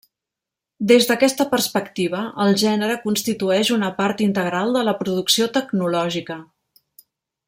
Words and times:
Des 0.91 1.07
d’aquesta 1.09 1.45
perspectiva, 1.51 2.21
el 2.45 2.57
gènere 2.63 2.97
constitueix 3.03 3.71
una 3.77 3.91
part 4.01 4.25
integral 4.29 4.75
de 4.79 4.85
la 4.91 4.99
producció 5.03 5.51
tecnològica. 5.59 6.39